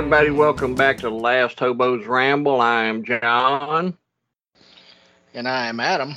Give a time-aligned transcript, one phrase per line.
[0.00, 2.58] everybody, welcome back to the Last Hobo's Ramble.
[2.58, 3.98] I am John,
[5.34, 6.14] And I am Adam.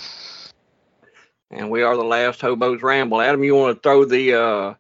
[1.52, 3.20] and we are the Last Hobo's Ramble.
[3.20, 4.74] Adam, you want to throw the uh,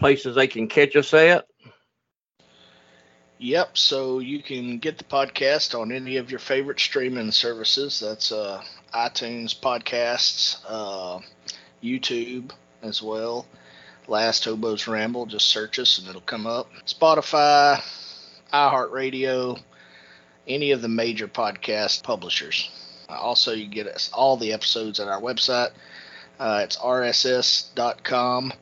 [0.00, 1.46] places they can catch us at?
[3.38, 8.00] Yep, so you can get the podcast on any of your favorite streaming services.
[8.00, 8.60] That's uh,
[8.92, 11.20] iTunes podcasts, uh,
[11.80, 12.50] YouTube
[12.82, 13.46] as well.
[14.08, 16.68] Last Hobo's Ramble, just search us and it'll come up.
[16.88, 17.80] Spotify,
[18.52, 19.60] iHeartRadio,
[20.46, 22.70] any of the major podcast publishers.
[23.08, 25.70] Also, you get us all the episodes at our website.
[26.38, 28.52] Uh, it's rss.com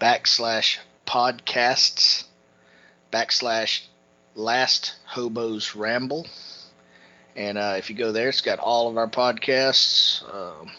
[0.00, 2.24] backslash podcasts
[3.12, 3.82] backslash
[4.34, 6.26] last hobos ramble
[7.36, 10.70] and uh, if you go there it's got all of our podcasts um,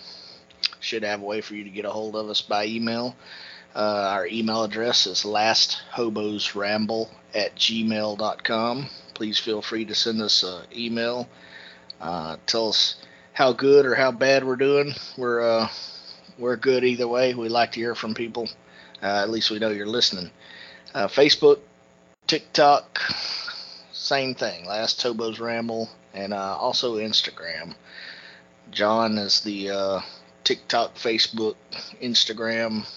[0.80, 3.16] should have a way for you to get a hold of us by email
[3.75, 8.89] uh, our email address is lasthobosramble at gmail.com
[9.22, 11.30] please feel free to send us an email.
[12.02, 12.95] Uh, tell us
[13.33, 14.95] how good or how bad we're doing.
[15.16, 15.67] We're uh,
[16.39, 17.36] we're good either way.
[17.36, 18.50] We like to hear from people.
[19.00, 20.31] Uh, at least we know you're listening.
[20.95, 21.59] Uh, facebook
[22.25, 23.00] tiktok
[23.94, 24.66] same thing.
[24.66, 27.75] Last Hobo's Ramble, and uh, also Instagram.
[28.72, 30.00] John is the uh,
[30.44, 31.57] TikTok, Facebook,
[32.01, 32.88] Instagram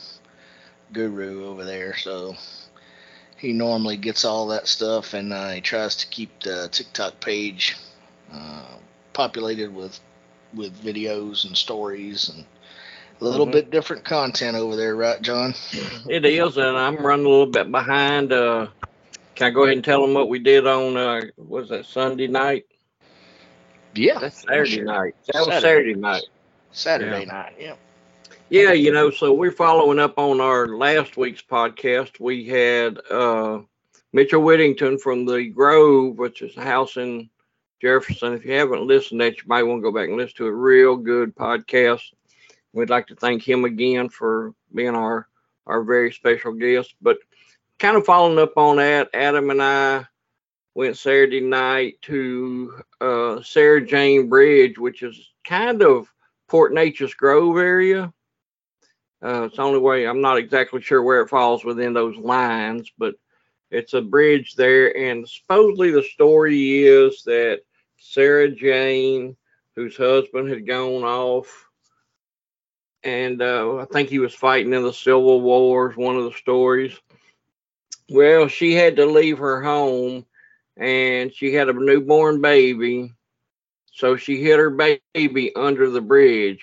[0.95, 2.37] guru over there, so
[3.37, 7.77] he normally gets all that stuff, and uh, he tries to keep the TikTok page
[8.33, 8.77] uh,
[9.13, 10.01] populated with
[10.55, 12.45] with videos and stories and
[13.21, 13.53] a little Mhm.
[13.53, 15.55] bit different content over there, right, John?
[16.09, 18.33] It is, and I'm running a little bit behind.
[18.33, 18.69] Uh,
[19.35, 22.29] can I go ahead and tell them what we did on, uh, was that Sunday
[22.29, 22.67] night?
[23.95, 24.85] Yeah, That's Saturday sure.
[24.85, 25.15] night.
[25.33, 25.61] That was Saturday.
[25.61, 26.25] Saturday night.
[26.73, 27.55] Saturday night.
[27.59, 27.75] Yeah.
[28.55, 32.21] Yeah, you know, so we're following up on our last week's podcast.
[32.21, 33.63] We had uh,
[34.15, 37.29] Mitchel Whitington from the Grove, which is a house in
[37.83, 38.33] Jefferson.
[38.33, 40.47] If you haven't listened to that, you might want to go back and listen to
[40.47, 42.03] a real good podcast.
[42.73, 45.27] We'd like to thank him again for being our
[45.67, 46.95] our very special guest.
[47.03, 47.19] But
[47.81, 50.07] kind of following up on that, Adam and I
[50.77, 56.07] went Saturday night to uh, Sarah Jane Bridge, which is kind of
[56.47, 58.13] Port Neches Grove area.
[59.25, 62.93] Uh, it's the only way I'm not exactly sure where it falls within those lines,
[62.99, 63.15] but
[63.71, 64.95] it's a bridge there.
[64.97, 67.61] And supposedly the story is that
[67.99, 69.37] Sarah Jane,
[69.75, 71.69] whose husband had gone off,
[73.03, 76.33] and uh, I think he was fighting in the Civil War, is one of the
[76.33, 76.99] stories.
[78.11, 80.27] Well, she had to leave her home
[80.77, 83.13] and she had a newborn baby.
[83.93, 86.61] So she hid her baby under the bridge,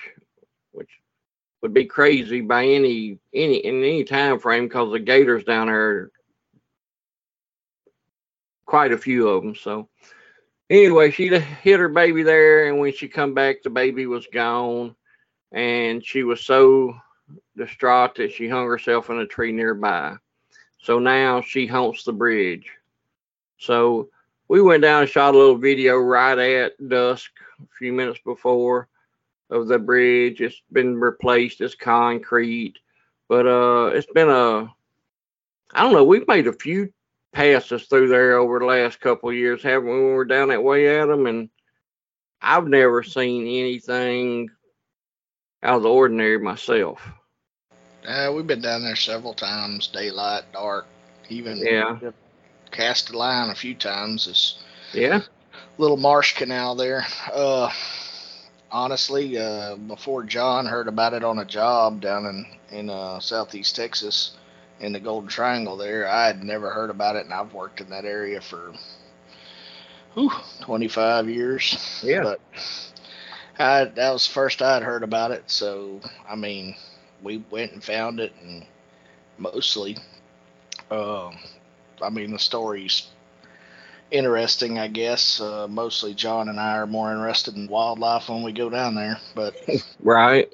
[1.61, 6.11] would be crazy by any any in any time frame because the gators down there
[8.65, 9.87] quite a few of them so.
[10.69, 14.95] Anyway she hit her baby there and when she come back the baby was gone.
[15.53, 16.95] And she was so
[17.57, 20.15] distraught that she hung herself in a tree nearby.
[20.81, 22.69] So now she haunts the bridge.
[23.57, 24.09] So
[24.47, 28.87] we went down and shot a little video right at dusk a few minutes before
[29.51, 30.41] of the bridge.
[30.41, 32.79] It's been replaced as concrete,
[33.29, 34.73] but uh, it's been a
[35.73, 36.03] I don't know.
[36.03, 36.91] We've made a few
[37.33, 39.91] passes through there over the last couple of years, haven't we?
[39.93, 41.49] When we were down that way at them, and
[42.41, 44.49] I've never seen anything
[45.63, 47.07] out of the ordinary myself.
[48.07, 50.85] Uh, we've been down there several times, daylight, dark,
[51.29, 51.99] even Yeah,
[52.71, 54.25] cast a line a few times.
[54.25, 54.57] This
[54.93, 55.21] yeah,
[55.77, 57.05] little marsh canal there.
[57.31, 57.69] Uh,
[58.71, 63.75] honestly, uh, before John heard about it on a job down in in uh, southeast
[63.75, 64.31] Texas,
[64.79, 67.89] in the Golden Triangle, there, I had never heard about it, and I've worked in
[67.91, 68.73] that area for
[70.13, 70.31] whew,
[70.61, 72.01] 25 years.
[72.03, 72.23] yeah.
[72.23, 72.41] But
[73.59, 75.43] I, that was the first I'd heard about it.
[75.47, 76.75] So, I mean,
[77.21, 78.65] we went and found it, and
[79.37, 79.97] mostly,
[80.89, 81.37] um,
[82.01, 83.07] I mean, the story's
[84.11, 85.41] interesting, I guess.
[85.41, 89.17] Uh, mostly, John and I are more interested in wildlife when we go down there.
[89.35, 89.55] But
[89.99, 90.51] Right.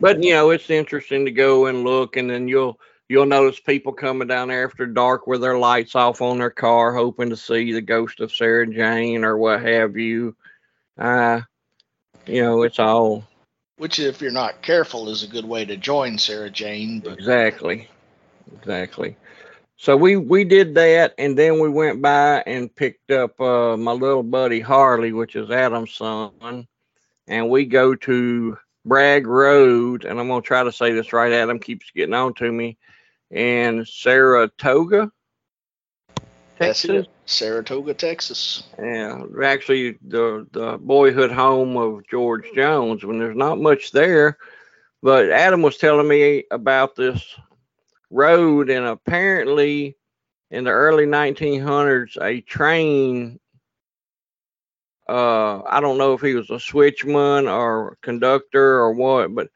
[0.00, 2.78] But you know, it's interesting to go and look, and then you'll
[3.08, 6.94] you'll notice people coming down there after dark with their lights off on their car,
[6.94, 10.34] hoping to see the ghost of Sarah Jane or what have you.
[10.96, 11.40] Uh,
[12.26, 13.24] you know, it's all
[13.76, 17.00] Which, if you're not careful, is a good way to join Sarah Jane.
[17.00, 17.88] But exactly,
[18.56, 19.16] exactly.
[19.80, 23.92] So we we did that, and then we went by and picked up uh, my
[23.92, 26.68] little buddy Harley, which is Adam's son,
[27.26, 31.32] and we go to Bragg Road, and I'm gonna try to say this right.
[31.32, 32.76] Adam keeps getting on to me,
[33.30, 35.10] in Saratoga,
[36.58, 37.06] that's Texas.
[37.06, 37.08] it.
[37.24, 38.64] Saratoga, Texas.
[38.78, 43.02] Yeah, actually, the the boyhood home of George Jones.
[43.02, 44.36] When there's not much there,
[45.02, 47.34] but Adam was telling me about this
[48.10, 49.96] road, and apparently,
[50.50, 53.38] in the early 1900s, a train.
[55.08, 59.48] Uh, I don't know if he was a switchman or conductor or what, but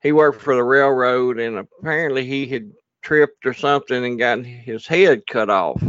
[0.00, 2.72] he worked for the railroad, and apparently he had
[3.02, 5.82] tripped or something and gotten his head cut off.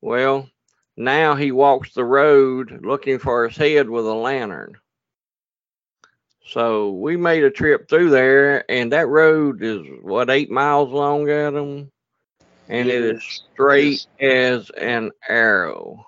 [0.00, 0.48] Well,
[0.96, 4.76] now he walks the road looking for his head with a lantern.
[6.46, 11.28] So we made a trip through there, and that road is what eight miles long,
[11.30, 11.90] Adam,
[12.68, 16.04] and it is straight as an arrow.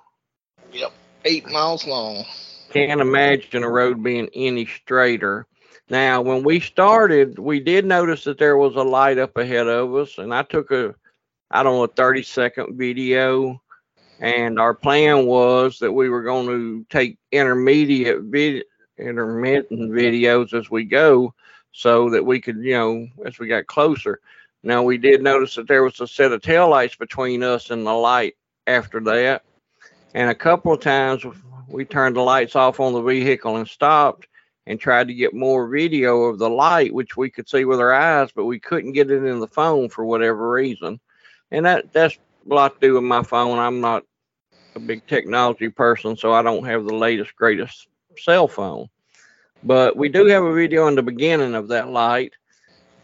[0.72, 0.92] Yep,
[1.24, 2.24] eight miles long.
[2.70, 5.46] Can't imagine a road being any straighter.
[5.88, 9.94] Now, when we started, we did notice that there was a light up ahead of
[9.94, 10.94] us, and I took a,
[11.50, 13.62] I don't know, a 30 second video.
[14.18, 18.64] And our plan was that we were going to take intermediate vid,
[18.98, 21.34] intermittent videos as we go,
[21.72, 24.20] so that we could, you know, as we got closer.
[24.62, 27.93] Now we did notice that there was a set of taillights between us and the
[27.93, 29.43] light after that,
[30.14, 31.25] and a couple of times
[31.69, 34.26] we turned the lights off on the vehicle and stopped
[34.66, 37.93] and tried to get more video of the light, which we could see with our
[37.93, 40.98] eyes, but we couldn't get it in the phone for whatever reason.
[41.50, 42.19] And that that's
[42.50, 43.58] a lot to do with my phone.
[43.58, 44.04] I'm not
[44.75, 48.88] a big technology person, so I don't have the latest, greatest cell phone.
[49.62, 52.32] But we do have a video in the beginning of that light.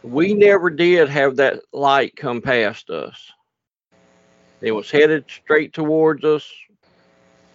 [0.03, 3.31] We never did have that light come past us.
[4.61, 6.49] It was headed straight towards us.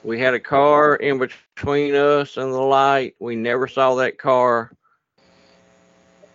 [0.05, 3.15] We had a car in between us and the light.
[3.19, 4.73] We never saw that car,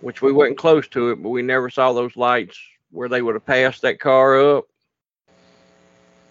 [0.02, 2.60] which we wasn't close to it, but we never saw those lights
[2.92, 4.66] where they would have passed that car up.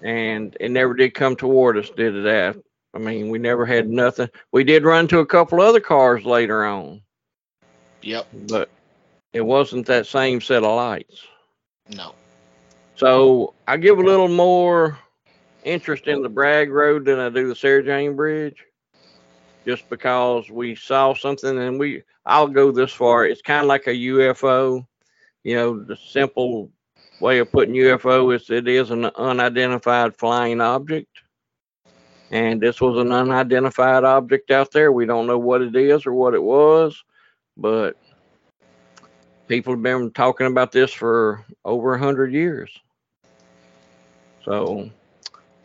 [0.02, 2.64] And it never did come toward us, did it?
[2.94, 4.28] I mean, we never had nothing.
[4.52, 7.02] We did run to a couple other cars later on,
[8.02, 8.70] Yep, but
[9.32, 11.26] it wasn't that same set of lights.
[11.88, 12.14] no.
[12.96, 14.98] So I give a little more
[15.64, 18.64] interest in the Bragg Road than I do the Sarah Jane Bridge,
[19.66, 22.02] just because we saw something and we.
[22.26, 23.26] I'll go this far.
[23.26, 24.86] It's kind of like a UFO.
[25.42, 26.70] You know, the simple
[27.20, 31.08] way of putting UFO is it is an unidentified flying object.
[32.32, 34.90] And this was an unidentified object out there.
[34.90, 37.04] We don't know what it is or what it was,
[37.58, 37.98] but
[39.48, 42.74] people have been talking about this for over a hundred years.
[44.46, 44.90] So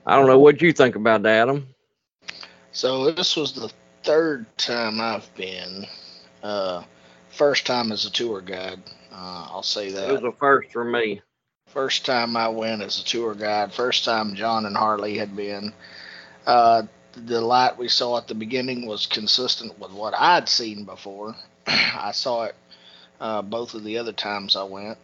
[0.05, 1.67] I don't know what you think about that, Adam.
[2.73, 3.71] So this was the
[4.03, 5.85] third time I've been.
[6.43, 6.83] Uh,
[7.29, 8.81] first time as a tour guide.
[9.11, 10.09] Uh, I'll say that.
[10.09, 11.21] It was a first for me.
[11.67, 13.73] First time I went as a tour guide.
[13.73, 15.71] First time John and Harley had been.
[16.47, 21.35] Uh, the light we saw at the beginning was consistent with what I'd seen before.
[21.67, 22.55] I saw it
[23.19, 24.97] uh, both of the other times I went.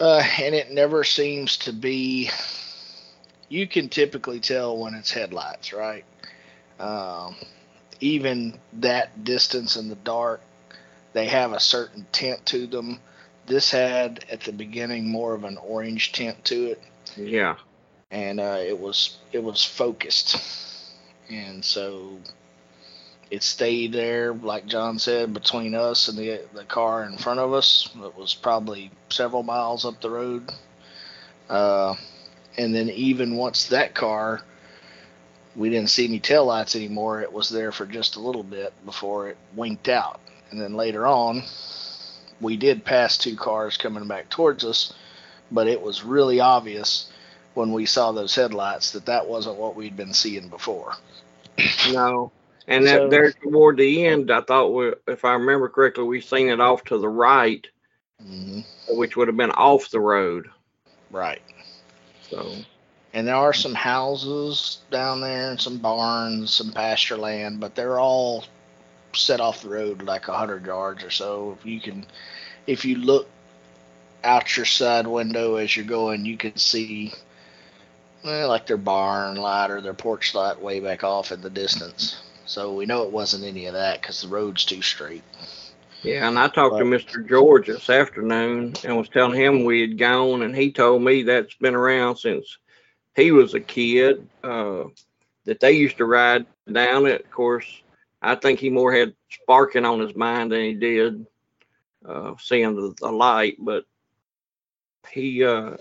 [0.00, 2.30] Uh, and it never seems to be.
[3.48, 6.04] You can typically tell when it's headlights, right?
[6.80, 7.36] Um,
[8.00, 10.40] even that distance in the dark,
[11.12, 13.00] they have a certain tint to them.
[13.46, 16.82] This had at the beginning more of an orange tint to it,
[17.16, 17.56] Yeah.
[18.14, 20.40] And uh, it was it was focused,
[21.28, 22.16] and so
[23.28, 27.52] it stayed there, like John said, between us and the the car in front of
[27.52, 27.90] us.
[27.96, 30.52] It was probably several miles up the road,
[31.50, 31.96] uh,
[32.56, 34.42] and then even once that car,
[35.56, 37.20] we didn't see any taillights anymore.
[37.20, 40.20] It was there for just a little bit before it winked out,
[40.52, 41.42] and then later on,
[42.40, 44.94] we did pass two cars coming back towards us,
[45.50, 47.10] but it was really obvious
[47.54, 50.94] when we saw those headlights that that wasn't what we'd been seeing before.
[51.92, 52.32] No.
[52.66, 56.20] And that So- there toward the end, I thought, we, if I remember correctly, we
[56.20, 57.66] seen it off to the right,
[58.20, 60.48] hmm which would have been off the road.
[61.10, 61.42] Right.
[62.30, 62.54] So
[63.12, 67.98] And there are some houses down there and some barns, some pasture land, but they're
[68.00, 68.44] all
[69.14, 71.56] set off the road like a hundred yards or so.
[71.60, 72.04] If You can,
[72.66, 73.28] if you look
[74.24, 77.12] out your side window as you're going, you can see
[78.24, 82.20] well, like their barn light or their porch light way back off in the distance.
[82.46, 85.22] So we know it wasn't any of that because the road's too straight.
[86.02, 87.26] Yeah, and I talked to Mr.
[87.26, 91.54] George this afternoon and was telling him we had gone, and he told me that's
[91.54, 92.58] been around since
[93.16, 94.28] he was a kid.
[94.42, 94.84] Uh,
[95.44, 97.24] that they used to ride down it.
[97.24, 97.66] Of course,
[98.22, 101.26] I think he more had sparking on his mind than he did
[102.06, 103.84] uh, seeing the, the light, but
[105.10, 105.76] he uh,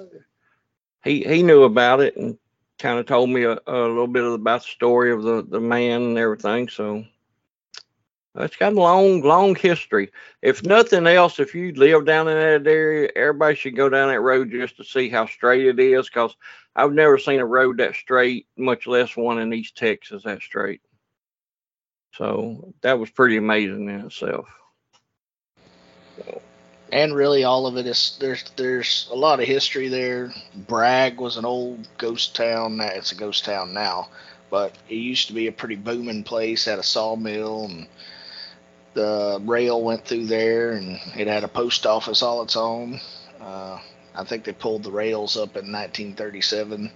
[1.03, 2.37] he he knew about it and
[2.79, 6.01] kind of told me a, a little bit about the story of the the man
[6.01, 6.69] and everything.
[6.69, 7.05] So
[8.35, 10.11] it's got a long, long history.
[10.41, 14.21] If nothing else, if you live down in that area, everybody should go down that
[14.21, 16.09] road just to see how straight it is.
[16.09, 16.35] Because
[16.75, 20.81] I've never seen a road that straight, much less one in East Texas that straight.
[22.13, 24.47] So that was pretty amazing in itself.
[26.93, 30.31] And really, all of it is there's there's a lot of history there.
[30.53, 32.79] Bragg was an old ghost town.
[32.81, 34.09] It's a ghost town now,
[34.51, 36.65] but it used to be a pretty booming place.
[36.65, 37.87] Had a sawmill and
[38.93, 42.99] the rail went through there, and it had a post office all its own.
[43.41, 43.79] Uh,
[44.13, 46.91] I think they pulled the rails up in 1937,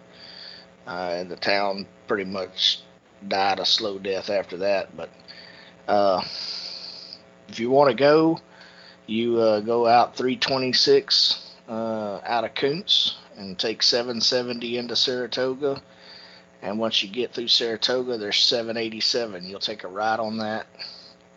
[0.86, 2.82] uh, and the town pretty much
[3.28, 4.96] died a slow death after that.
[4.96, 5.10] But
[5.88, 6.22] uh,
[7.48, 8.40] if you want to go,
[9.08, 15.82] you uh, go out 326 uh, out of Kountze and take 770 into Saratoga.
[16.62, 19.46] And once you get through Saratoga, there's 787.
[19.46, 20.68] You'll take a ride on that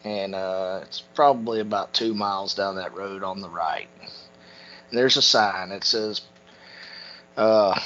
[0.05, 3.89] and uh, it's probably about two miles down that road on the right.
[4.01, 6.23] And there's a sign that says,
[7.37, 7.79] uh,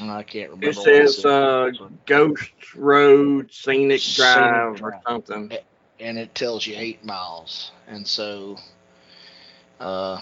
[0.00, 0.68] I can't remember.
[0.68, 1.70] It says uh,
[2.06, 5.52] Ghost Road Scenic, Scenic Drive or something.
[6.00, 7.70] And it tells you eight miles.
[7.86, 8.58] And so
[9.80, 10.20] uh,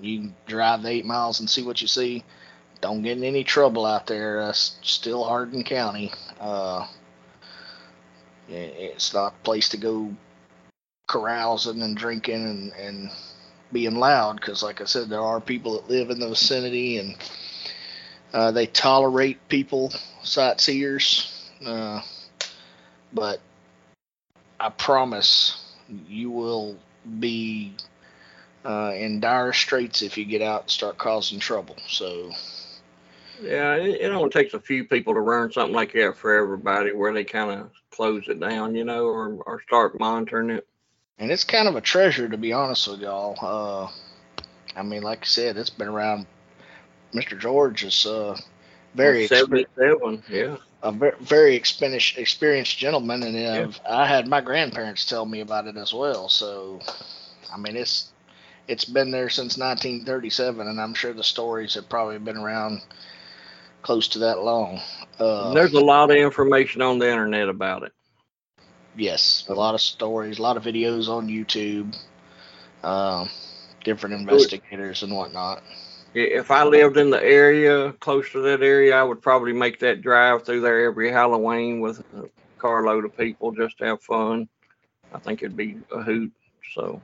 [0.00, 2.24] you drive the eight miles and see what you see.
[2.80, 4.50] Don't get in any trouble out there.
[4.54, 6.12] Still Hardin County.
[6.40, 6.86] Uh,
[8.48, 10.14] it's not a place to go
[11.08, 13.10] carousing and drinking and, and
[13.72, 17.16] being loud because, like I said, there are people that live in the vicinity and
[18.32, 21.50] uh, they tolerate people, sightseers.
[21.64, 22.00] Uh,
[23.12, 23.40] but
[24.60, 25.74] I promise
[26.08, 26.76] you will
[27.18, 27.74] be
[28.64, 31.76] uh, in dire straits if you get out and start causing trouble.
[31.88, 32.32] So.
[33.40, 36.92] Yeah, it, it only takes a few people to run something like that for everybody,
[36.92, 40.66] where they kind of close it down, you know, or, or start monitoring it.
[41.18, 43.36] And it's kind of a treasure, to be honest with y'all.
[43.40, 44.42] Uh,
[44.76, 46.26] I mean, like I said, it's been around.
[47.14, 47.38] Mr.
[47.38, 48.36] George is uh,
[48.94, 53.70] very seventy-seven, yeah, a very, very experienced, experienced gentleman, and yeah.
[53.88, 56.28] I had my grandparents tell me about it as well.
[56.28, 56.80] So,
[57.52, 58.12] I mean, it's
[58.68, 62.82] it's been there since 1937, and I'm sure the stories have probably been around
[63.82, 64.80] close to that long.
[65.18, 67.92] Uh, There's a lot of information on the internet about it.
[68.96, 71.96] Yes, a lot of stories, a lot of videos on YouTube,
[72.82, 73.26] uh,
[73.84, 75.62] different investigators and whatnot.
[76.14, 80.02] If I lived in the area, close to that area, I would probably make that
[80.02, 84.48] drive through there every Halloween with a carload of people just to have fun.
[85.12, 86.32] I think it'd be a hoot.
[86.74, 87.00] So,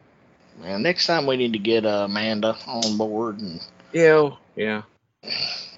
[0.61, 3.61] man, next time we need to get uh, Amanda on board and
[3.93, 4.83] yeah, yeah.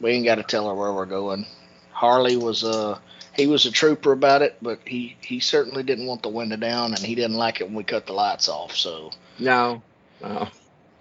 [0.01, 1.47] We ain't got to tell her where we're going.
[1.93, 2.99] Harley was uh
[3.35, 6.95] he was a trooper about it, but he he certainly didn't want the window down,
[6.95, 8.75] and he didn't like it when we cut the lights off.
[8.75, 9.83] So no,
[10.23, 10.49] no.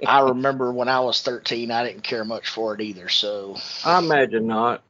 [0.08, 3.10] I remember when I was 13, I didn't care much for it either.
[3.10, 4.84] So I imagine not.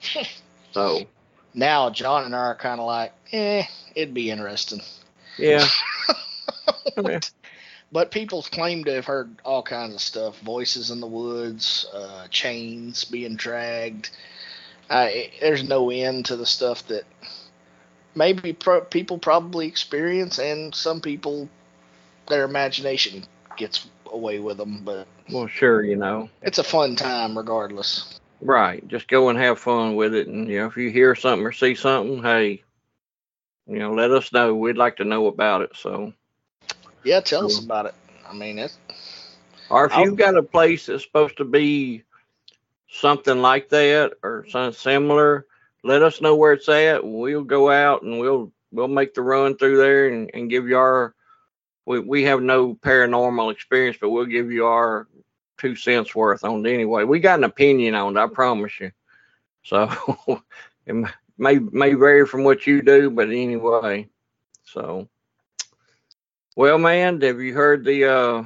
[0.72, 1.06] so
[1.54, 4.80] now John and I are kind of like, eh, it'd be interesting.
[5.38, 5.66] Yeah.
[6.96, 7.30] but,
[7.92, 12.28] but people claim to have heard all kinds of stuff: voices in the woods, uh,
[12.28, 14.10] chains being dragged
[14.90, 17.04] it, there's no end to the stuff that
[18.14, 21.48] maybe pro- people probably experience, and some people
[22.28, 23.24] their imagination
[23.56, 24.82] gets away with them.
[24.84, 28.20] But well, sure, you know, it's a fun time regardless.
[28.40, 31.46] Right, just go and have fun with it, and you know, if you hear something
[31.46, 32.62] or see something, hey,
[33.66, 34.54] you know, let us know.
[34.54, 35.70] We'd like to know about it.
[35.74, 36.12] So,
[37.02, 37.94] yeah, tell us about it.
[38.28, 38.76] I mean, it's.
[39.68, 42.04] Or if you've got a place that's supposed to be
[42.88, 45.46] something like that or something similar,
[45.82, 47.04] let us know where it's at.
[47.04, 50.76] We'll go out and we'll we'll make the run through there and, and give you
[50.76, 51.15] our
[51.86, 55.06] we, we have no paranormal experience, but we'll give you our
[55.56, 57.04] two cents worth on it anyway.
[57.04, 58.90] We got an opinion on it, I promise you.
[59.62, 59.88] So
[60.86, 60.94] it
[61.38, 64.08] may may vary from what you do, but anyway.
[64.64, 65.08] So
[66.56, 68.44] well man, have you heard the uh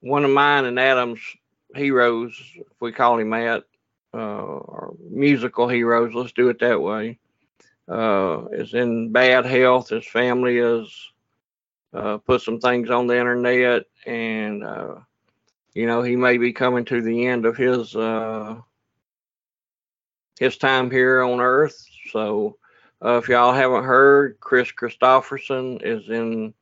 [0.00, 1.20] one of mine and Adam's
[1.74, 3.64] heroes, if we call him that,
[4.14, 7.18] uh, or musical heroes, let's do it that way,
[7.88, 9.90] uh, is in bad health.
[9.90, 10.88] His family has
[11.92, 14.96] uh, put some things on the internet, and uh,
[15.74, 18.56] you know he may be coming to the end of his uh,
[20.38, 21.84] his time here on Earth.
[22.10, 22.58] So,
[23.04, 26.54] uh, if y'all haven't heard, Kris Kristofferson is in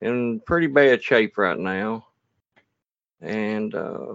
[0.00, 2.06] in pretty bad shape right now,
[3.20, 4.14] and uh,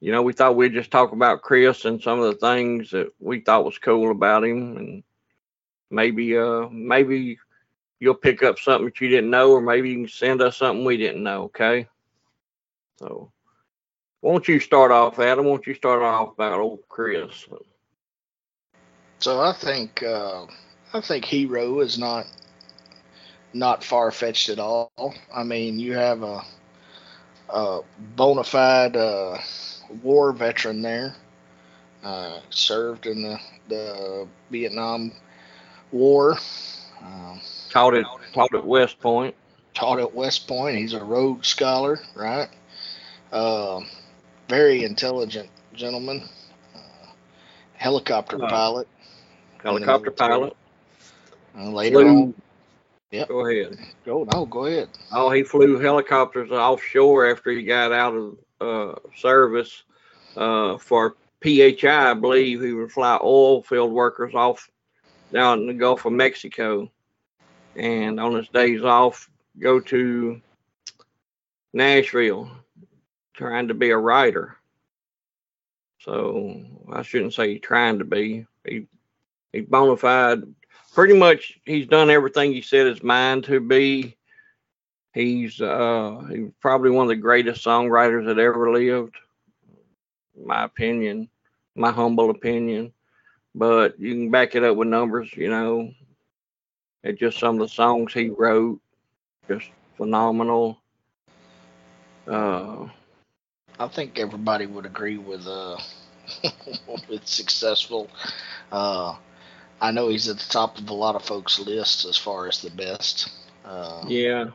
[0.00, 3.12] you know we thought we'd just talk about Kris and some of the things that
[3.20, 5.02] we thought was cool about him, and
[5.90, 7.36] maybe uh maybe
[8.00, 10.84] you'll pick up something that you didn't know, or maybe you can send us something
[10.84, 11.44] we didn't know.
[11.44, 11.86] Okay,
[12.98, 13.30] so.
[14.22, 15.46] Won't you start off, Adam?
[15.46, 17.48] Won't you start off about old Kris?
[19.18, 20.44] So I think uh,
[20.92, 22.26] I think Hero is not
[23.52, 24.92] not far fetched at all.
[25.34, 26.42] I mean, you have a,
[27.48, 27.80] a
[28.16, 29.38] bona fide uh,
[30.02, 31.16] war veteran there,
[32.04, 33.38] uh, served in the,
[33.68, 35.12] the Vietnam
[35.92, 36.38] War.
[37.02, 37.40] Um,
[37.70, 39.34] taught at taught at West Point.
[39.74, 40.76] Taught at West Point.
[40.76, 42.48] He's a Rhodes Scholar, right?
[43.32, 43.80] Uh,
[44.48, 46.28] very intelligent gentleman.
[46.74, 47.12] Uh,
[47.74, 48.88] helicopter pilot
[49.62, 50.56] helicopter pilot.
[51.56, 52.34] Uh, later flew, on.
[53.10, 53.28] Yep.
[53.28, 53.78] Go ahead.
[54.04, 54.88] Go no, go ahead.
[55.12, 59.82] Oh, he flew helicopters offshore after he got out of uh, service
[60.36, 62.62] uh, for PHI, I believe.
[62.62, 64.70] He would fly oil field workers off
[65.32, 66.90] down in the Gulf of Mexico,
[67.76, 70.40] and on his days off, go to
[71.72, 72.50] Nashville,
[73.34, 74.56] trying to be a writer.
[76.00, 76.62] So
[76.92, 78.46] I shouldn't say trying to be.
[78.64, 78.86] He
[79.52, 80.42] He's bona fide.
[80.94, 84.16] Pretty much, he's done everything he said his mind to be.
[85.12, 89.16] He's uh, he's probably one of the greatest songwriters that ever lived,
[90.44, 91.28] my opinion,
[91.74, 92.92] my humble opinion.
[93.54, 95.92] But you can back it up with numbers, you know.
[97.02, 98.80] It's just some of the songs he wrote,
[99.48, 100.78] just phenomenal.
[102.26, 102.88] Uh,
[103.78, 105.78] I think everybody would agree with uh,
[107.08, 108.10] with successful.
[108.70, 109.16] Uh,
[109.80, 112.60] I know he's at the top of a lot of folks' lists as far as
[112.60, 113.30] the best.
[113.64, 114.50] Uh, yeah,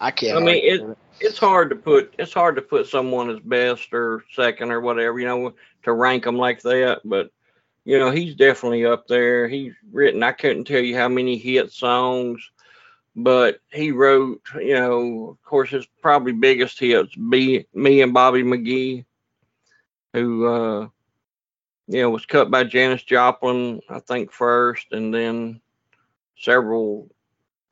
[0.00, 0.38] I can't.
[0.38, 4.24] I mean, it, it's hard to put it's hard to put someone as best or
[4.34, 7.02] second or whatever, you know, to rank them like that.
[7.04, 7.30] But
[7.84, 9.48] you know, he's definitely up there.
[9.48, 10.22] He's written.
[10.22, 12.40] I couldn't tell you how many hit songs,
[13.16, 14.40] but he wrote.
[14.56, 19.04] You know, of course, his probably biggest hits be me and Bobby McGee,
[20.12, 20.46] who.
[20.46, 20.88] uh
[21.92, 25.60] you know, was cut by Janis Joplin, I think first, and then
[26.38, 27.10] several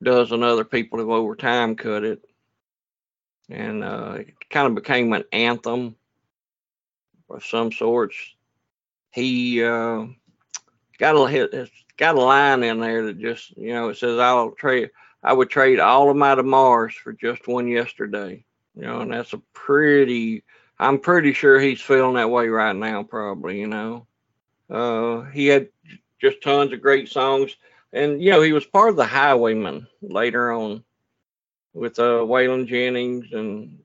[0.03, 2.21] dozen other people have over time cut it,
[3.49, 5.95] and uh, it kind of became an anthem
[7.31, 8.17] of some sorts.
[9.11, 10.07] He uh,
[10.99, 14.91] got a got a line in there that just, you know, it says, "I'll trade,
[15.23, 18.45] I would trade all of my tomorrows for just one yesterday."
[18.75, 20.45] You know, and that's a pretty.
[20.79, 23.59] I'm pretty sure he's feeling that way right now, probably.
[23.61, 24.07] You know.
[24.71, 25.69] Uh, he had
[26.21, 27.57] just tons of great songs,
[27.93, 30.85] and you know he was part of the Highwaymen later on
[31.73, 33.79] with uh, Waylon Jennings and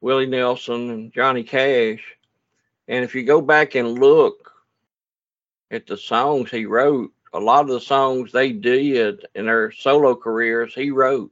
[0.00, 2.00] Willie Nelson and Johnny Cash.
[2.90, 4.52] And if you go back and look
[5.70, 10.16] at the songs he wrote, a lot of the songs they did in their solo
[10.16, 11.30] careers, he wrote,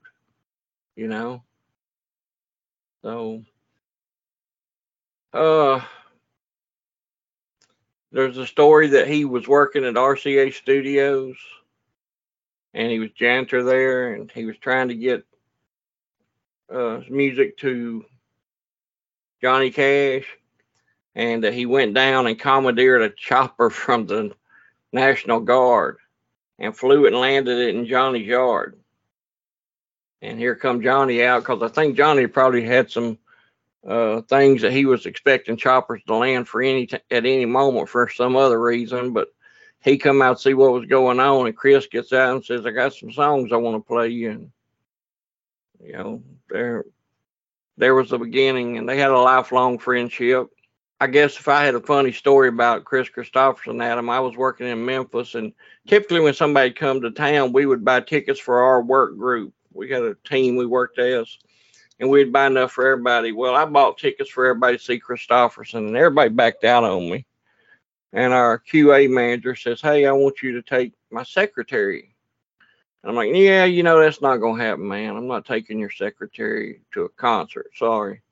[0.94, 1.42] you know.
[3.02, 3.42] So,
[5.32, 5.80] uh,
[8.12, 11.36] there's a story that he was working at RCA Studios
[12.72, 15.26] and he was janitor there and he was trying to get
[16.72, 18.04] uh, music to
[19.42, 20.24] Johnny Cash
[21.18, 24.32] and he went down and commandeered a chopper from the
[24.92, 25.98] National Guard
[26.58, 28.78] and flew it and landed it in Johnny's yard.
[30.22, 33.18] And here come Johnny out because I think Johnny probably had some
[33.86, 37.88] uh, things that he was expecting choppers to land for any t- at any moment
[37.88, 39.28] for some other reason, but
[39.80, 42.70] he come out see what was going on, and Kris gets out and says, "I
[42.70, 44.52] got some songs I want to play you." And
[45.80, 46.84] you know, there,
[47.76, 50.48] there was the beginning, and they had a lifelong friendship.
[51.00, 54.66] I guess if I had a funny story about Kris Kristofferson, Adam, I was working
[54.66, 55.52] in Memphis, and
[55.86, 59.54] typically when somebody come to town, we would buy tickets for our work group.
[59.72, 61.38] We had a team we worked as,
[62.00, 63.30] and we'd buy enough for everybody.
[63.30, 67.24] Well, I bought tickets for everybody to see Kristofferson, and everybody backed out on me.
[68.12, 72.14] And our QA manager says, Hey, I want you to take my secretary.
[73.02, 75.14] And I'm like, Yeah, you know, that's not to happen, man.
[75.14, 77.70] I'm not taking your secretary to a concert.
[77.76, 78.22] Sorry.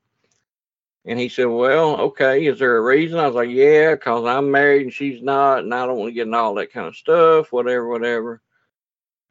[1.07, 3.17] And he said, Well, okay, is there a reason?
[3.17, 6.13] I was like, Yeah, because I'm married and she's not, and I don't want to
[6.13, 8.41] get in all that kind of stuff, whatever, whatever.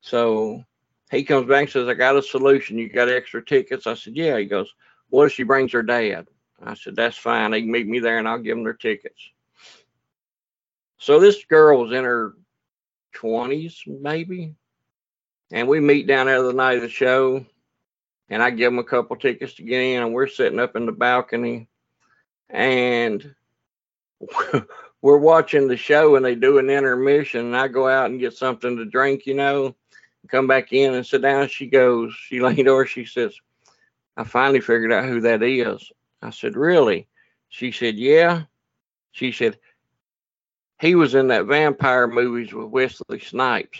[0.00, 0.64] So
[1.10, 2.78] he comes back and says, I got a solution.
[2.78, 3.86] You got extra tickets?
[3.86, 4.38] I said, Yeah.
[4.38, 4.72] He goes,
[5.10, 6.28] What if she brings her dad?
[6.62, 7.50] I said, That's fine.
[7.50, 9.20] They can meet me there and I'll give them their tickets.
[10.96, 12.32] So this girl was in her
[13.14, 14.54] 20s, maybe.
[15.52, 17.44] And we meet down there the night of the show.
[18.28, 20.02] And I give them a couple tickets to get in.
[20.02, 21.68] And we're sitting up in the balcony.
[22.50, 23.34] And
[25.02, 27.46] we're watching the show and they do an intermission.
[27.46, 29.74] And I go out and get something to drink, you know,
[30.28, 31.48] come back in and sit down.
[31.48, 33.34] She goes, she leaned over, she says,
[34.16, 35.92] I finally figured out who that is.
[36.22, 37.06] I said, Really?
[37.48, 38.42] She said, Yeah.
[39.12, 39.58] She said,
[40.80, 43.78] He was in that vampire movies with Wesley Snipes.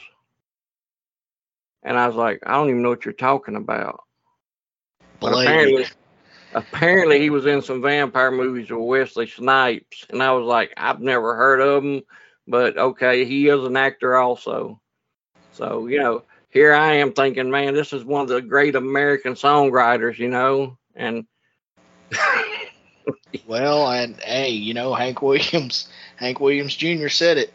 [1.82, 4.05] And I was like, I don't even know what you're talking about.
[5.20, 5.86] But apparently,
[6.54, 10.06] apparently he was in some vampire movies with Wesley Snipes.
[10.10, 12.02] And I was like, I've never heard of him,
[12.46, 14.80] but okay, he is an actor also.
[15.52, 19.34] So, you know, here I am thinking, man, this is one of the great American
[19.34, 21.26] songwriters, you know, and
[23.46, 27.08] Well, and hey, you know, Hank Williams, Hank Williams Jr.
[27.08, 27.52] said it.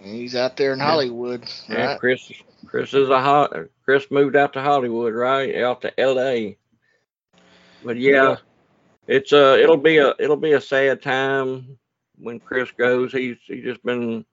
[0.00, 2.00] He's out there in Hollywood, Yeah, right?
[2.00, 2.30] Kris.
[2.66, 3.54] Kris is a hot.
[3.84, 5.54] Kris moved out to Hollywood, right?
[5.56, 6.56] Out to L.A.
[7.86, 8.38] But yeah,
[9.06, 11.78] it's uh, it'll be a it'll be a sad time
[12.18, 13.12] when Kris goes.
[13.12, 14.24] He's he's just been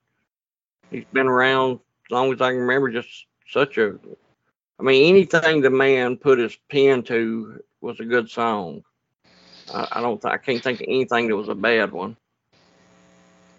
[0.90, 1.74] he's been around
[2.08, 2.90] as long as I can remember.
[2.90, 4.00] Just such a,
[4.80, 8.84] I mean, anything the man put his pen to was a good song.
[9.72, 10.26] I, I don't.
[10.26, 12.18] I can't think of anything that was a bad one.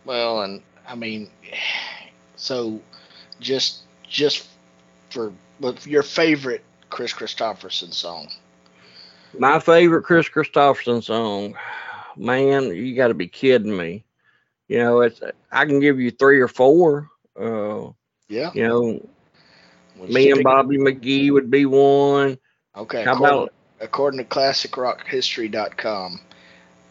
[0.04, 1.30] Well, and I mean,
[2.34, 2.80] so
[3.38, 4.48] just just
[5.10, 8.28] for but your favorite Kris Kristofferson song.
[9.38, 11.56] My favorite Kris Kristofferson song,
[12.16, 14.04] man, you got to be kidding me.
[14.68, 15.20] You know, it's
[15.52, 17.08] I can give you three or four.
[17.38, 17.90] Uh,
[18.28, 18.50] Yeah.
[18.54, 19.06] you know,
[20.08, 22.38] me and Bobby McGee would be one.
[22.76, 23.04] Okay.
[23.04, 26.20] How according, about according to ClassicRockHistory.com,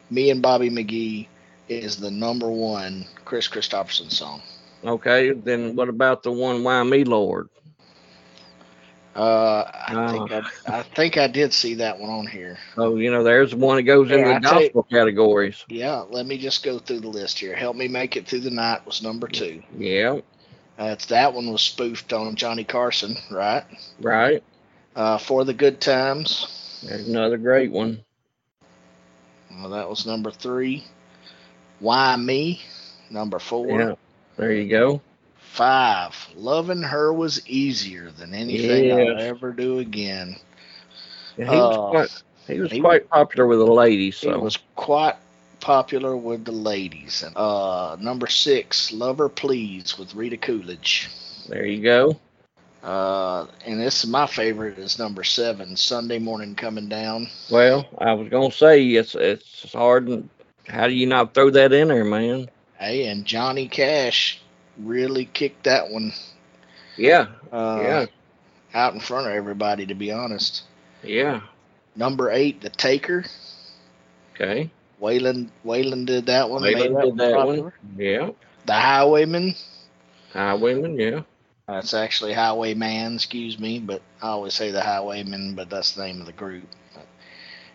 [0.10, 1.28] me and Bobby McGee
[1.70, 4.42] is the number one Kris Kristofferson song.
[4.86, 5.32] okay?
[5.32, 7.50] Then what about the one "Why Me Lord"?
[9.16, 10.42] Uh, I think Oh.
[10.68, 12.58] I, I think I did see that one on here.
[12.78, 15.64] Oh, you know, there's one that goes in Yeah, the tell you- gospel categories.
[15.70, 17.56] Yeah, let me just go through the list here.
[17.56, 19.62] Help me make it through the night was number two.
[19.78, 20.20] Yeah,
[20.78, 23.64] That's that one was spoofed on Johnny Carson, right?
[24.02, 24.44] right.
[24.96, 26.80] Uh, for the good times.
[26.84, 28.04] There's another great one.
[29.52, 30.84] Well, that was number three.
[31.80, 32.62] Why me?
[33.12, 33.68] Number four.
[33.80, 33.94] Yeah,
[34.38, 35.02] there you go.
[35.54, 36.16] Five.
[36.36, 40.36] Loving her was easier than anything I'll ever do again.
[41.38, 44.16] Yeah, he was Uh, quite he was he- quite popular with the ladies.
[44.16, 45.16] It So was quite
[45.60, 47.24] popular with the ladies.
[47.36, 51.08] Uh, number six, Lover Please with Rita Coolidge.
[51.48, 52.18] there you go.
[52.84, 57.30] Uh, and this is my favorite is number seven, Sunday Morning Coming Down.
[57.52, 60.08] Well, I was gonna say it's it's hard.
[60.08, 60.30] And
[60.68, 62.50] how do you not throw that in there, man?
[62.80, 64.40] Hey, and Johnny Cash
[64.78, 66.12] really kicked that one
[66.98, 68.06] Yeah, uh, yeah,
[68.74, 70.64] out in front of everybody, to be honest.
[71.04, 71.42] yeah.
[71.96, 73.24] Number eight, The Taker.
[74.34, 74.72] Okay.
[75.00, 76.64] Waylon Waylon did that one.
[76.64, 77.64] Waylon did that popular.
[77.64, 77.74] one.
[77.98, 78.32] Yeah.
[78.66, 79.54] The Highwayman.
[80.34, 80.96] Highwayman.
[81.00, 81.22] Yeah.
[81.68, 86.20] That's actually Highwayman, excuse me, but I always say the Highwayman, but that's the name
[86.20, 86.64] of the group.
[86.96, 87.06] But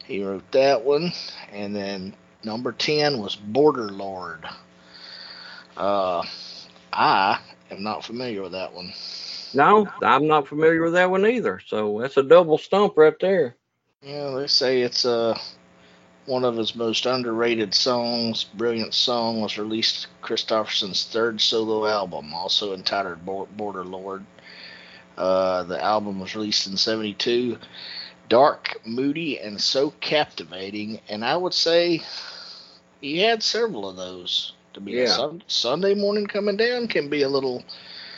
[0.05, 1.13] he wrote that one,
[1.53, 4.45] and then number ten was Border Lord.
[5.77, 6.23] Uh,
[6.99, 7.39] I
[7.71, 8.93] am not familiar with that one.
[9.55, 11.61] No, I'm not familiar with that one either.
[11.65, 13.55] So that's a double stump right there.
[14.03, 15.39] Yeah, they say it's uh
[16.27, 18.45] one of his most underrated songs.
[18.45, 24.25] Brilliant song was released Kristofferson's third solo album, also entitled Border Lord.
[25.17, 27.59] Uh, the album was released in '72.
[28.29, 31.01] Dark, moody, and so captivating.
[31.09, 32.03] And I would say
[33.01, 34.53] he had several of those.
[34.75, 35.07] To be Yeah.
[35.07, 37.65] Sun- Sunday morning coming down can be a little.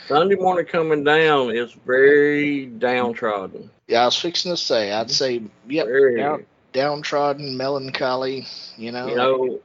[0.07, 3.69] Sunday morning coming down is very downtrodden.
[3.87, 4.91] Yeah, I was fixing to say.
[4.91, 5.87] I'd say, yep,
[6.17, 8.45] down, downtrodden, melancholy.
[8.77, 9.59] You know, you know,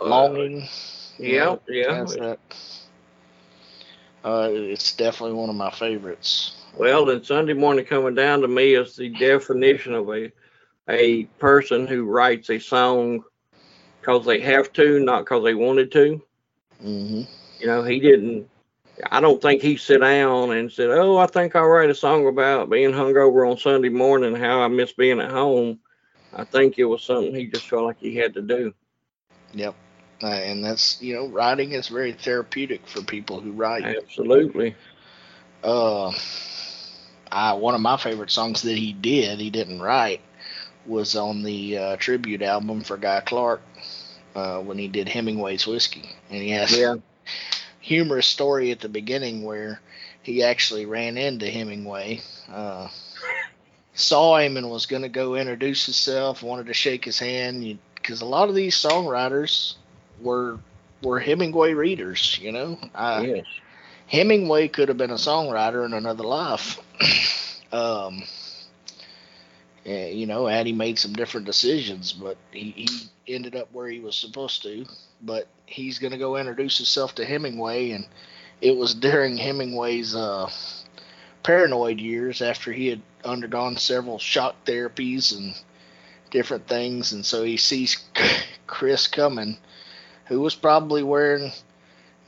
[0.00, 0.68] uh, longing.
[1.18, 2.04] you yeah, yeah.
[2.04, 2.38] that.
[4.24, 6.54] Uh, it's definitely one of my favorites.
[6.76, 10.30] Well, then Sunday morning coming down to me is the definition of a
[10.88, 13.22] a person who writes a song
[14.00, 16.22] because they have to, not because they wanted to.
[16.80, 17.22] hmm
[17.60, 18.48] You know, he didn't.
[19.10, 22.26] I don't think he sat down and said, "Oh, I think I'll write a song
[22.26, 25.80] about being hungover on Sunday morning, how I miss being at home."
[26.32, 28.74] I think it was something he just felt like he had to do.
[29.52, 29.74] Yep.
[30.22, 33.84] Uh, and that's you know writing is very therapeutic for people who write.
[33.84, 34.74] Absolutely.
[35.62, 36.12] Uh,
[37.30, 40.20] I one of my favorite songs that he did, he didn't write,
[40.88, 43.60] was on the uh, tribute album for Guy Clark
[44.34, 46.96] uh, when he did Hemingway's Whiskey, and he has Yeah.
[47.80, 49.80] humorous story at the beginning where
[50.22, 52.20] he actually ran into Hemingway,
[52.52, 52.88] uh,
[53.94, 58.20] saw him and was going to go introduce himself, wanted to shake his hand because
[58.20, 59.74] a lot of these songwriters
[60.20, 60.58] were
[61.02, 62.78] were Hemingway readers, you know.
[62.94, 63.46] I, yes.
[64.08, 66.78] Hemingway could have been a songwriter in another life.
[67.72, 68.22] um,
[69.86, 72.70] eh, you know, he made some different decisions, but he,
[73.26, 74.86] he ended up where he was supposed to.
[75.22, 78.06] But he's going to go introduce himself to Hemingway, and
[78.60, 80.50] it was during Hemingway's uh,
[81.42, 85.54] paranoid years after he had undergone several shock therapies and
[86.30, 87.12] different things.
[87.12, 88.04] And so he sees
[88.66, 89.58] Kris coming,
[90.26, 91.52] who was probably wearing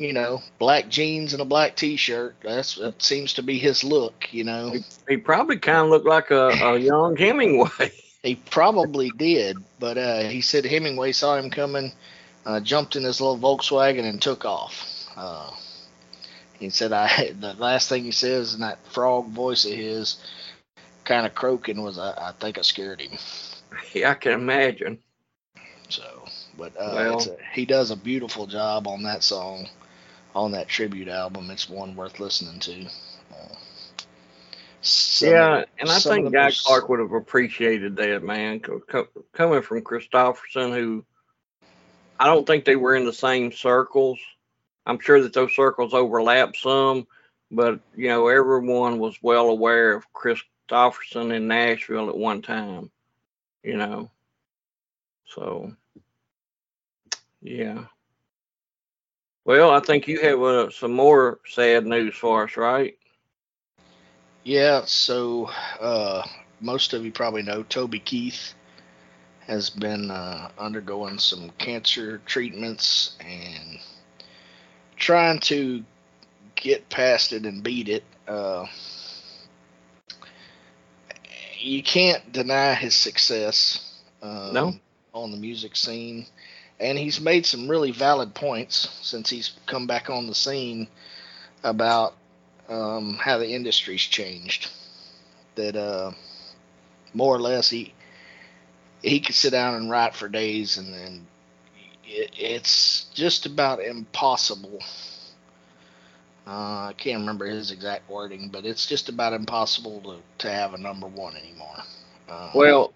[0.00, 2.34] you know, black jeans and a black T-shirt.
[2.42, 4.32] That's that seems to be his look.
[4.32, 4.74] You know,
[5.06, 7.92] He probably kind of looked like a, a young Hemingway.
[8.22, 11.92] he probably did, but uh, he said Hemingway saw him coming,
[12.46, 15.06] uh, jumped in his little Volkswagen and took off.
[15.16, 15.50] Uh,
[16.58, 20.16] he said, "I." The last thing he says in that frog voice of his,
[21.04, 23.18] kind of croaking, was, "I, I think I scared him."
[23.92, 24.98] yeah, I can imagine.
[25.90, 26.24] So,
[26.56, 29.68] but uh, Well- a, he does a beautiful job on that song,
[30.34, 31.50] on that tribute album.
[31.50, 32.86] It's one worth listening to.
[33.32, 33.54] Uh,
[34.82, 38.60] some yeah, and I think Guy most- Clark would have appreciated that, man.
[38.60, 41.04] Co- coming from Kristofferson, who
[42.18, 44.18] I don't think they were in the same circles.
[44.86, 47.06] I'm sure that those circles overlap some,
[47.50, 52.90] but you know, everyone was well aware of Kristofferson in Nashville at one time.
[53.62, 54.10] You know,
[55.26, 55.74] so
[57.42, 57.84] yeah.
[59.44, 62.96] Well, I think you have uh, some more sad news for us, right?
[64.44, 65.50] Yeah, so
[65.80, 66.22] uh,
[66.60, 68.54] most of you probably know Toby Keith
[69.46, 73.78] has been uh, undergoing some cancer treatments and
[74.96, 75.84] trying to
[76.56, 78.04] get past it and beat it.
[78.28, 78.66] Uh,
[81.58, 84.74] you can't deny his success um, No.
[85.12, 86.26] on the music scene.
[86.80, 90.88] And he's made some really valid points since he's come back on the scene
[91.62, 92.14] about
[92.68, 94.70] um, how the industry's changed.
[95.56, 96.12] That uh,
[97.12, 97.92] more or less he
[99.02, 101.26] he could sit down and write for days, and then
[102.04, 104.78] it, it's just about impossible.
[106.46, 110.74] Uh, I can't remember his exact wording, but it's just about impossible to, to have
[110.74, 111.76] a number one anymore.
[112.28, 112.92] Uh, Well,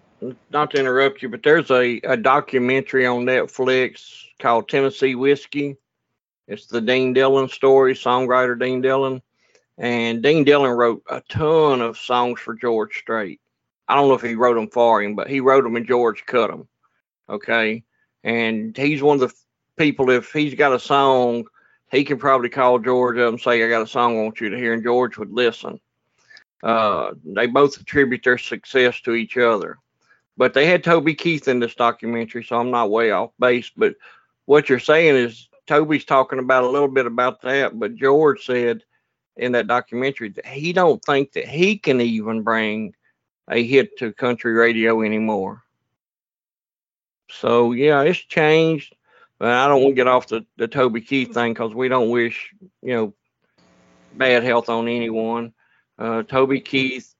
[0.49, 5.77] not to interrupt you, but there's a, a documentary on Netflix called Tennessee Whiskey.
[6.47, 9.21] It's the Dean Dillon story, songwriter Dean Dillon.
[9.77, 13.41] And Dean Dillon wrote a ton of songs for George Strait.
[13.87, 16.25] I don't know if he wrote them for him, but he wrote them and George
[16.25, 16.67] cut them.
[17.29, 17.83] Okay.
[18.23, 19.35] And he's one of the
[19.77, 21.45] people, if he's got a song,
[21.91, 24.49] he can probably call George up and say, I got a song I want you
[24.49, 25.79] to hear, and George would listen.
[26.63, 29.77] Uh, they both attribute their success to each other
[30.37, 33.71] but they had Toby Keith in this documentary, so I'm not way off base.
[33.75, 33.95] But
[34.45, 38.83] what you're saying is Toby's talking about a little bit about that, but George said
[39.37, 42.93] in that documentary that he don't think that he can even bring
[43.49, 45.63] a hit to country radio anymore.
[47.29, 48.95] So yeah, it's changed,
[49.39, 52.09] but I don't want to get off the, the Toby Keith thing because we don't
[52.09, 53.13] wish you know
[54.13, 55.53] bad health on anyone.
[55.97, 57.14] Uh, Toby Keith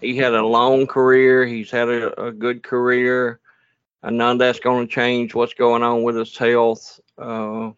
[0.00, 1.46] he had a long career.
[1.46, 3.40] He's had a, a good career.
[4.02, 7.00] And none of that's going to change what's going on with his health.
[7.18, 7.72] Uh,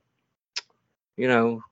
[1.17, 1.63] you know,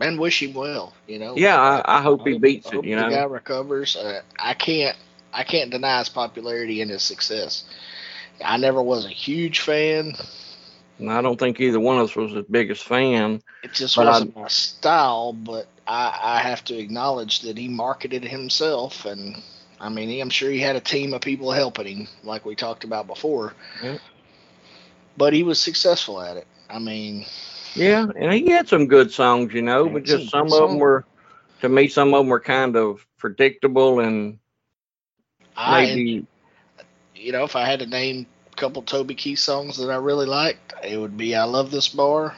[0.00, 0.92] and wish him well.
[1.06, 1.36] You know.
[1.36, 2.74] yeah, I, I hope he beats I it.
[2.76, 3.96] hope You the guy recovers.
[3.96, 4.96] Uh, I can't.
[5.32, 7.64] I can't deny his popularity and his success.
[8.44, 10.14] I never was a huge fan.
[10.98, 13.42] And I don't think either one of us was his biggest fan.
[13.62, 15.32] It just wasn't my style.
[15.32, 19.42] But I, I have to acknowledge that he marketed himself, and
[19.80, 22.54] I mean, he, I'm sure he had a team of people helping him, like we
[22.54, 23.54] talked about before.
[23.82, 23.98] Yeah.
[25.16, 26.46] But he was successful at it.
[26.68, 27.24] I mean,
[27.74, 31.04] Yeah, and he had some good songs, you know, but just some of them were,
[31.60, 34.38] to me, some of them were kind of predictable and
[35.56, 36.24] I
[37.14, 40.74] you know, if I had to name couple Toby Keith songs that I really liked,
[40.82, 42.34] it would be "I Love This Bar."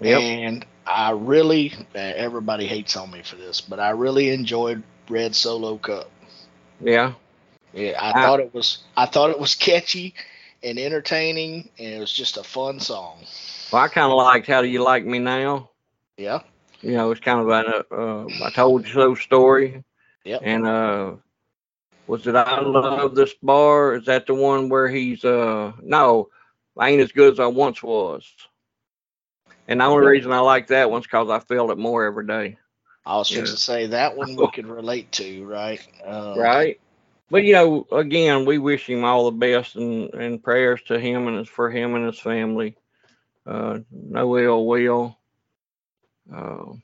[0.00, 0.20] Yep.
[0.20, 5.34] And I really, uh, everybody hates on me for this, but I really enjoyed Red
[5.34, 6.10] Solo Cup.
[6.80, 7.12] yeah.
[7.74, 10.14] Yeah, I, I- thought it was I thought it was catchy
[10.62, 13.18] and entertaining, and it was just a fun song.
[13.70, 15.70] Well, I kind of liked "How Do You Like Me Now."
[16.16, 16.40] Yeah,
[16.80, 19.84] You know, it's kind of a uh, I told you so story.
[20.24, 20.40] Yep.
[20.42, 21.12] And uh,
[22.08, 23.94] was it I love this bar?
[23.96, 26.28] Is that the one where he's uh no,
[26.78, 28.24] I ain't as good as I once was.
[29.68, 32.58] And the only reason I like that one's because I feel it more every day.
[33.06, 33.44] I was Yeah.
[33.44, 35.80] supposed to say that one we could relate to, right?
[36.04, 36.80] Um, right?
[37.30, 41.28] But you know, again, we wish him all the best and, and prayers to him
[41.28, 42.76] and his, for him and his family.
[43.46, 45.16] Uh, no ill will.
[46.32, 46.74] Uh,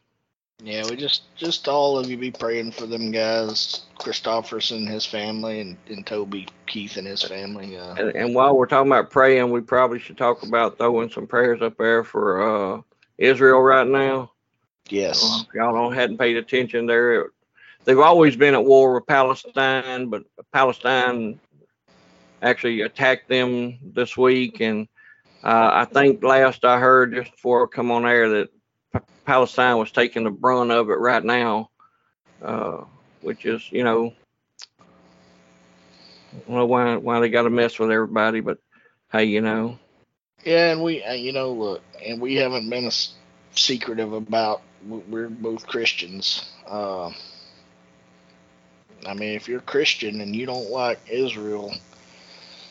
[0.65, 5.61] Yeah, we just just all of you be praying for them guys, Kristofferson, his family,
[5.61, 7.77] and, and Toby Keith and his family.
[7.77, 11.27] Uh, and, and while we're talking about praying, we probably should talk about throwing some
[11.27, 12.81] prayers up there for uh,
[13.19, 14.33] Israel right now.
[14.89, 17.27] yes, Uh, y'all don't hadn't paid attention there.
[17.85, 21.39] They've always been at war with Palestine, but Palestine
[22.41, 24.89] actually attacked them this week, and
[25.43, 28.49] uh, I think last I heard just before I come on air that
[29.27, 31.71] Palestine was taking the brunt of it right now,
[32.43, 32.85] uh,
[33.21, 34.13] which is you know,
[36.35, 38.59] I don't know why why they got to mess with everybody, but
[39.13, 39.79] hey, you know,
[40.45, 43.11] yeah, and we, uh, you know, look, and we haven't been as
[43.55, 44.63] secretive about.
[44.89, 46.51] we- We're both Christians.
[46.67, 47.11] Uh,
[49.07, 51.75] I mean, if you're Christian and you don't like Israel,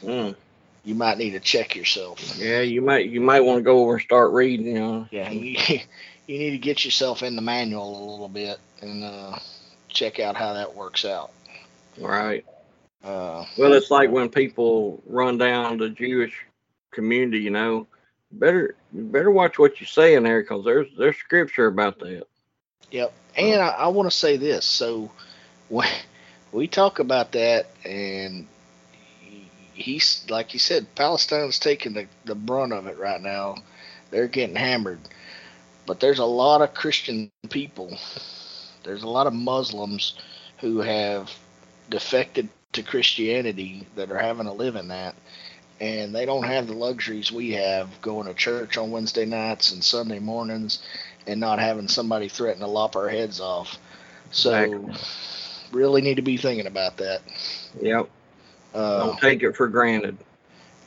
[0.04, 0.36] mm,
[0.84, 2.38] you might need to check yourself.
[2.38, 5.08] yeah, you might you might want to go over and start reading, you know.
[5.12, 5.80] Yeah, you,
[6.28, 9.38] you need to get yourself in the manual a little bit and uh,
[9.90, 11.32] check out how that works out.
[11.98, 12.46] Right.
[13.04, 16.34] Uh, Well, it's like when people run down the Jewish
[16.92, 17.88] community, you know,
[18.32, 22.26] better you better watch what you say in there because there's there's scripture about that.
[22.92, 23.14] Yep.
[23.36, 24.66] And I, I want to say this.
[24.66, 25.12] So
[25.70, 25.88] when
[26.52, 28.48] we talk about that, and
[29.74, 33.58] he's like you said, Palestine's taking the, the brunt of it right now.
[34.12, 35.00] They're getting hammered.
[35.86, 37.98] But there's a lot of Christian people,
[38.84, 40.16] there's a lot of Muslims
[40.60, 41.32] who have
[41.90, 45.16] defected to Christianity that are having to live in that.
[45.80, 49.84] And they don't have the luxuries we have going to church on Wednesday nights and
[49.84, 50.80] Sunday mornings
[51.28, 53.78] and not having somebody threaten to lop our heads off.
[54.32, 54.90] So,
[55.72, 57.22] really need to be thinking about that.
[57.82, 58.10] Yep.
[58.74, 60.18] Uh, Don't take it for granted.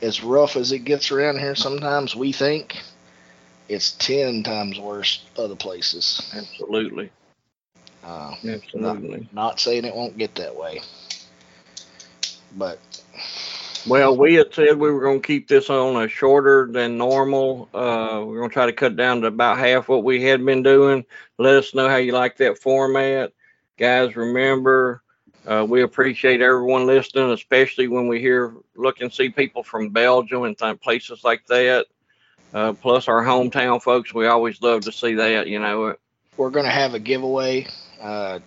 [0.01, 2.81] as rough as it gets around here, sometimes we think
[3.69, 6.31] it's 10 times worse other places.
[6.35, 7.11] Absolutely.
[8.03, 9.27] Uh, Absolutely.
[9.33, 10.81] not saying it won't get that way.
[12.55, 12.79] But,
[13.87, 17.69] Well, we had said we were going to keep this on a shorter than normal.
[17.73, 20.63] Uh, we're going to try to cut down to about half what we had been
[20.63, 21.05] doing.
[21.37, 23.33] Let us know how you like that format.
[23.77, 25.03] Guys, remember,
[25.45, 30.43] uh, we appreciate everyone listening, especially when we hear, look and see people from Belgium
[30.43, 31.87] and th- places like that.
[32.53, 35.95] Uh, plus our hometown folks, we always love to see that, you know.
[36.37, 37.67] we're going to have a giveaway.
[37.99, 38.39] Uh,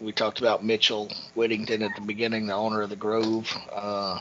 [0.00, 3.52] we talked about Mitchel Whitington at the beginning, the owner of the Grove.
[3.72, 4.20] Uh,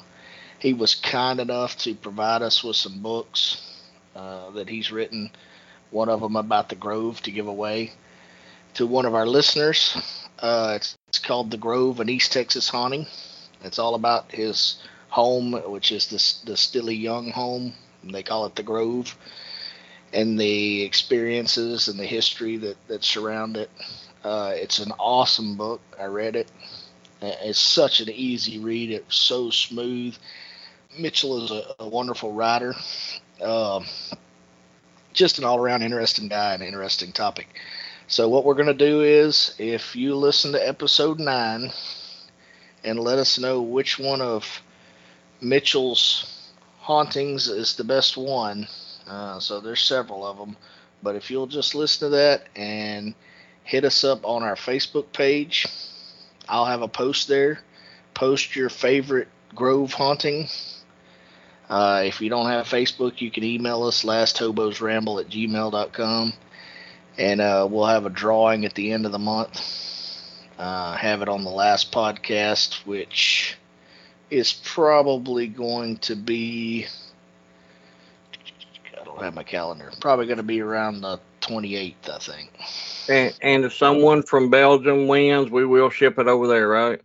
[0.60, 3.62] he was kind enough to provide us with some books
[4.16, 5.30] uh, that he's written,
[5.92, 7.92] one of them about the Grove to give away
[8.74, 9.96] to one of our listeners.
[10.40, 13.06] Uh, it's, it's called The Grove, an East Texas haunting.
[13.64, 17.74] It's all about his home, which is the, the Stilley Young home.
[18.12, 19.18] They call it The Grove
[20.14, 23.70] and the experiences and the history that, that surround it.
[24.24, 25.82] Uh, it's an awesome book.
[26.00, 26.50] I read it.
[27.22, 28.92] Uh, It's such an easy read.
[28.92, 30.16] It's so smooth.
[31.00, 32.74] Mitchel is a, a wonderful writer.
[33.42, 33.86] Um,
[35.14, 37.48] just an all around interesting guy and interesting topic.
[38.08, 41.72] So, what we're going to do is if you listen to episode nine
[42.84, 44.62] and let us know which one of
[45.42, 46.37] Mitchel's
[46.88, 48.66] hauntings is the best one,
[49.08, 50.56] uh, so there's several of them.
[51.04, 53.14] But if you'll just listen to that and
[53.66, 55.68] hit us up on our Facebook page,
[56.48, 57.60] I'll have a post there.
[58.14, 60.48] Post your favorite Grove haunting.
[61.70, 66.34] Uh, if you don't have Facebook, you can email us lasthobosramble at gmail.com
[67.18, 69.62] and uh, we'll have a drawing at the end of the month.
[70.58, 73.58] Uh, have it on the last podcast, which
[74.30, 76.86] is probably going to be
[79.00, 79.92] I don't have my calendar.
[80.02, 82.52] Probably going to be around the 28th, I think.
[83.10, 87.02] And, and if someone from Belgium wins, we will ship it over there, right?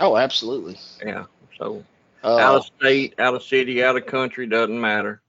[0.00, 0.78] Oh, absolutely.
[1.04, 1.24] Yeah.
[1.58, 1.84] So
[2.24, 5.20] Uh, out of state, out of city, out of country, doesn't matter.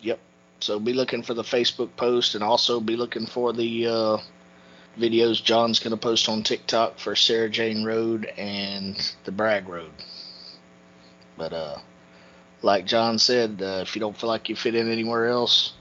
[0.00, 0.18] Yep.
[0.60, 4.16] So be looking for the Facebook post and also be looking for the uh,
[4.98, 9.90] videos John's going to post on TikTok for Sarah Jane Road and the Bragg Road.
[11.40, 11.78] But uh,
[12.60, 15.72] like John said, uh, if you don't feel like you fit in anywhere else,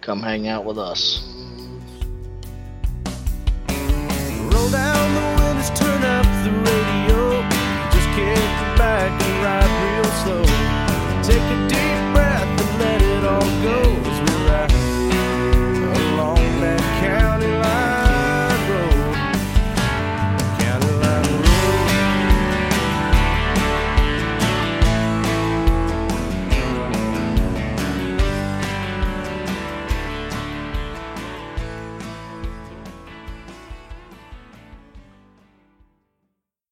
[0.00, 1.22] come hang out with us.
[3.68, 7.42] Roll down the windows, turn up the radio.
[7.92, 8.42] Just kick
[8.76, 10.42] back and ride real slow.
[11.22, 11.93] Take a deep